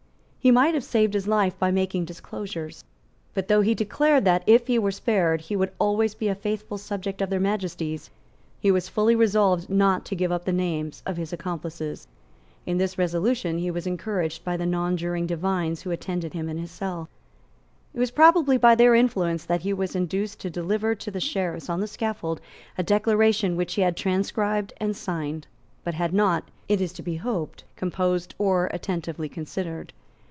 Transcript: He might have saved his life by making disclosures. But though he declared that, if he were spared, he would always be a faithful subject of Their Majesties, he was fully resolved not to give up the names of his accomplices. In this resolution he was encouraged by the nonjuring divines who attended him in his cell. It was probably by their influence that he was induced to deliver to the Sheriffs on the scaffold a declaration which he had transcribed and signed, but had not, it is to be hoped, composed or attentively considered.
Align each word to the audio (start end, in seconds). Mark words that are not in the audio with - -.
He 0.43 0.49
might 0.49 0.73
have 0.73 0.83
saved 0.83 1.13
his 1.13 1.27
life 1.27 1.59
by 1.59 1.69
making 1.69 2.05
disclosures. 2.05 2.83
But 3.35 3.47
though 3.47 3.61
he 3.61 3.75
declared 3.75 4.25
that, 4.25 4.41
if 4.47 4.65
he 4.65 4.79
were 4.79 4.89
spared, 4.89 5.39
he 5.41 5.55
would 5.55 5.71
always 5.77 6.15
be 6.15 6.29
a 6.29 6.33
faithful 6.33 6.79
subject 6.79 7.21
of 7.21 7.29
Their 7.29 7.39
Majesties, 7.39 8.09
he 8.59 8.71
was 8.71 8.89
fully 8.89 9.15
resolved 9.15 9.69
not 9.69 10.03
to 10.05 10.15
give 10.15 10.31
up 10.31 10.45
the 10.45 10.51
names 10.51 11.03
of 11.05 11.17
his 11.17 11.31
accomplices. 11.31 12.07
In 12.65 12.79
this 12.79 12.97
resolution 12.97 13.59
he 13.59 13.69
was 13.69 13.85
encouraged 13.85 14.43
by 14.43 14.57
the 14.57 14.65
nonjuring 14.65 15.27
divines 15.27 15.83
who 15.83 15.91
attended 15.91 16.33
him 16.33 16.49
in 16.49 16.57
his 16.57 16.71
cell. 16.71 17.07
It 17.93 17.99
was 17.99 18.09
probably 18.09 18.57
by 18.57 18.73
their 18.73 18.95
influence 18.95 19.45
that 19.45 19.61
he 19.61 19.73
was 19.73 19.95
induced 19.95 20.39
to 20.41 20.49
deliver 20.49 20.95
to 20.95 21.11
the 21.11 21.21
Sheriffs 21.21 21.69
on 21.69 21.81
the 21.81 21.87
scaffold 21.87 22.41
a 22.79 22.81
declaration 22.81 23.55
which 23.55 23.75
he 23.75 23.83
had 23.83 23.95
transcribed 23.95 24.73
and 24.77 24.97
signed, 24.97 25.45
but 25.83 25.93
had 25.93 26.15
not, 26.15 26.45
it 26.67 26.81
is 26.81 26.93
to 26.93 27.03
be 27.03 27.17
hoped, 27.17 27.63
composed 27.75 28.33
or 28.39 28.71
attentively 28.73 29.29
considered. 29.29 29.93